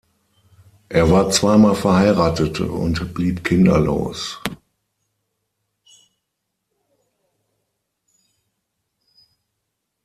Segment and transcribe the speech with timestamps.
[0.89, 4.41] Er war zweimal verheiratet und blieb kinderlos.